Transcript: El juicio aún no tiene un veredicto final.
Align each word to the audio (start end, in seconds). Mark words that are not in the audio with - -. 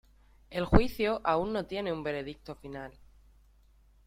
El 0.49 0.65
juicio 0.65 1.21
aún 1.23 1.53
no 1.53 1.67
tiene 1.67 1.93
un 1.93 2.01
veredicto 2.01 2.55
final. 2.55 2.91